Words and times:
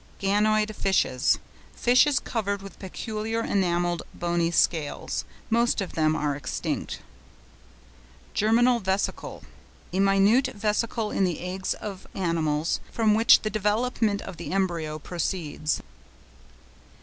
GANOID 0.17 0.75
FISHES.—Fishes 0.75 2.19
covered 2.19 2.63
with 2.63 2.79
peculiar 2.79 3.41
enamelled 3.43 4.01
bony 4.15 4.49
scales. 4.49 5.25
Most 5.51 5.79
of 5.79 5.93
them 5.93 6.15
are 6.15 6.35
extinct. 6.35 7.01
GERMINAL 8.33 8.79
VESICLE.—A 8.79 9.99
minute 9.99 10.47
vesicle 10.55 11.11
in 11.11 11.23
the 11.23 11.39
eggs 11.41 11.75
of 11.75 12.07
animals, 12.15 12.79
from 12.91 13.13
which 13.13 13.41
the 13.43 13.51
development 13.51 14.23
of 14.23 14.37
the 14.37 14.51
embryo 14.51 14.97
proceeds. 14.97 15.83